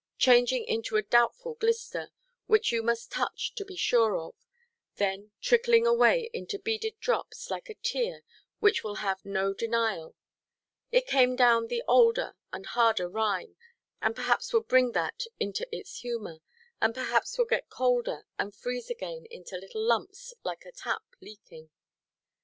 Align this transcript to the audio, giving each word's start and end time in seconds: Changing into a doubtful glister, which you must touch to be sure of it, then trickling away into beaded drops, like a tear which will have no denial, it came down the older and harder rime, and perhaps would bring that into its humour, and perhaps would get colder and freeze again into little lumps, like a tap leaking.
Changing 0.17 0.65
into 0.65 0.97
a 0.97 1.03
doubtful 1.03 1.53
glister, 1.53 2.09
which 2.47 2.71
you 2.71 2.81
must 2.81 3.11
touch 3.11 3.53
to 3.53 3.63
be 3.63 3.75
sure 3.75 4.17
of 4.17 4.33
it, 4.33 4.45
then 4.97 5.31
trickling 5.41 5.85
away 5.85 6.31
into 6.33 6.57
beaded 6.57 6.99
drops, 6.99 7.51
like 7.51 7.69
a 7.69 7.75
tear 7.75 8.23
which 8.57 8.83
will 8.83 8.95
have 9.05 9.23
no 9.23 9.53
denial, 9.53 10.15
it 10.91 11.05
came 11.05 11.35
down 11.35 11.67
the 11.67 11.83
older 11.87 12.35
and 12.51 12.65
harder 12.65 13.07
rime, 13.07 13.55
and 14.01 14.15
perhaps 14.15 14.51
would 14.51 14.67
bring 14.67 14.93
that 14.93 15.25
into 15.39 15.67
its 15.71 15.99
humour, 15.99 16.39
and 16.81 16.95
perhaps 16.95 17.37
would 17.37 17.49
get 17.49 17.69
colder 17.69 18.25
and 18.39 18.55
freeze 18.55 18.89
again 18.89 19.27
into 19.29 19.55
little 19.55 19.83
lumps, 19.83 20.33
like 20.43 20.65
a 20.65 20.71
tap 20.71 21.03
leaking. 21.21 21.69